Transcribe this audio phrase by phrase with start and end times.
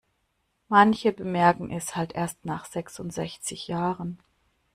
[0.67, 4.17] Manche bemerken es halt erst nach sechsundsechzig Jahren.